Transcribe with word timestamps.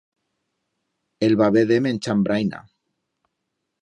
El 1.27 1.37
va 1.41 1.49
veder 1.57 1.79
menchand 1.89 2.29
braina. 2.31 2.63